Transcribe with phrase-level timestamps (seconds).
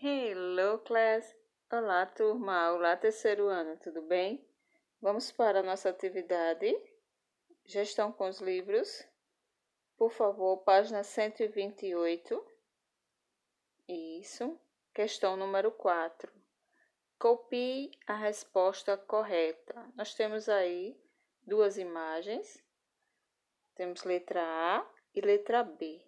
[0.00, 1.36] Hello, class!
[1.72, 2.70] Olá, turma!
[2.70, 4.46] Olá, terceiro ano, tudo bem?
[5.02, 6.72] Vamos para a nossa atividade.
[7.64, 9.04] Já estão com os livros?
[9.96, 12.46] Por favor, página 128.
[13.88, 14.56] Isso.
[14.94, 16.32] Questão número 4.
[17.18, 19.84] Copie a resposta correta.
[19.96, 20.96] Nós temos aí
[21.42, 22.64] duas imagens.
[23.74, 26.00] Temos letra A e letra B.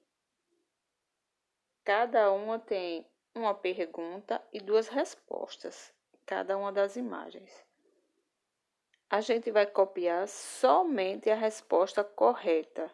[1.82, 5.92] Cada uma tem uma pergunta e duas respostas,
[6.26, 7.64] cada uma das imagens.
[9.08, 12.90] A gente vai copiar somente a resposta correta,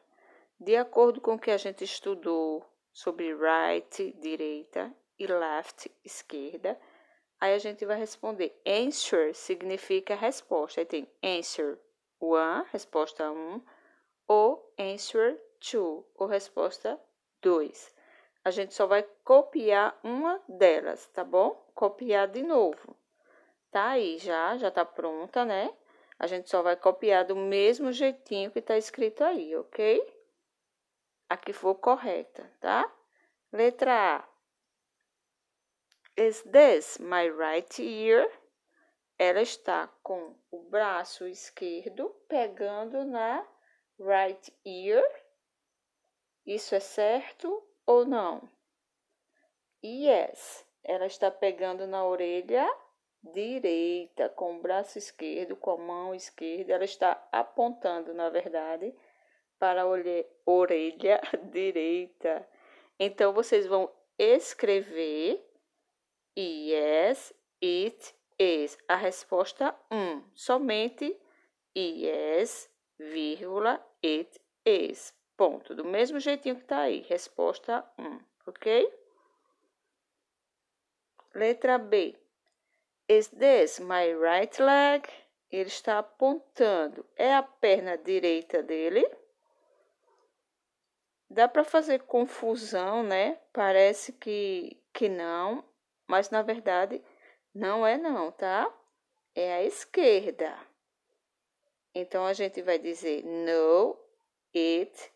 [0.59, 6.79] de acordo com o que a gente estudou sobre right, direita, e left, esquerda.
[7.41, 8.59] Aí a gente vai responder.
[8.67, 10.81] Answer significa resposta.
[10.81, 11.79] Aí tem answer
[12.21, 13.63] one, resposta 1, um,
[14.27, 17.01] ou answer two, ou resposta
[17.43, 17.96] 2
[18.47, 21.51] a gente só vai copiar uma delas, tá bom?
[21.75, 22.97] Copiar de novo.
[23.73, 25.77] Tá aí já, já tá pronta, né?
[26.17, 30.01] A gente só vai copiar do mesmo jeitinho que tá escrito aí, ok?
[31.29, 32.89] A que for correta, tá?
[33.53, 34.29] Letra A.
[36.17, 38.31] Is this my right ear?
[39.19, 43.45] Ela está com o braço esquerdo pegando na
[43.99, 45.05] right ear.
[46.47, 48.49] Isso é certo ou não?
[49.85, 52.67] Yes, ela está pegando na orelha
[53.23, 58.95] direita, com o braço esquerdo, com a mão esquerda, ela está apontando, na verdade,
[59.59, 59.87] para a
[60.47, 61.21] orelha
[61.51, 62.47] direita.
[62.99, 65.45] Então, vocês vão escrever
[66.39, 68.79] yes, it is.
[68.89, 71.19] A resposta 1, um, somente
[71.77, 75.15] yes, vírgula, it is.
[75.37, 75.75] Ponto.
[75.75, 77.03] Do mesmo jeitinho que está aí.
[77.03, 78.93] Resposta 1, ok?
[81.35, 82.19] Letra B.
[83.09, 85.07] Is this my right leg?
[85.51, 87.05] Ele está apontando.
[87.15, 89.07] É a perna direita dele.
[91.29, 93.39] Dá para fazer confusão, né?
[93.53, 95.65] Parece que, que não,
[96.07, 97.03] mas na verdade
[97.55, 98.73] não é não, tá?
[99.35, 100.57] É a esquerda.
[101.95, 103.99] Então a gente vai dizer no,
[104.55, 105.13] it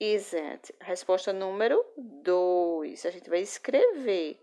[0.00, 0.72] isn't.
[0.80, 3.06] Resposta número 2.
[3.06, 4.40] A gente vai escrever.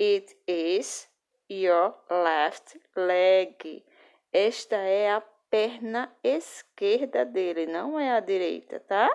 [0.00, 1.08] It is
[1.48, 3.84] your left leg.
[4.32, 5.20] Esta é a
[5.50, 9.08] perna esquerda dele, não é a direita, tá?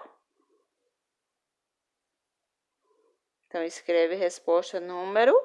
[3.47, 5.35] Então, escreve resposta número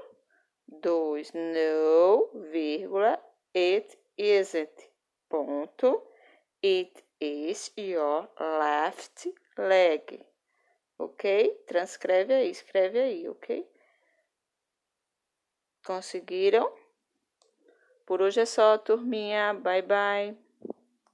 [0.69, 1.33] 2.
[1.33, 3.21] No, vírgula,
[3.55, 4.91] it isn't.
[5.29, 6.03] Ponto.
[6.63, 10.25] It is your left leg.
[10.99, 11.65] Ok?
[11.67, 13.69] Transcreve aí, escreve aí, ok?
[15.84, 16.72] Conseguiram?
[18.06, 19.53] Por hoje é só, turminha.
[19.55, 20.46] Bye, bye.